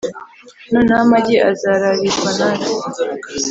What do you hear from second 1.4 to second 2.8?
azararirwa na nde?